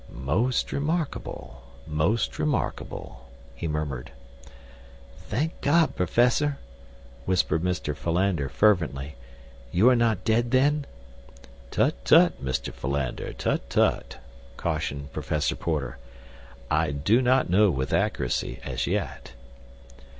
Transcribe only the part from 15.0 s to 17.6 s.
Professor Porter, "I do not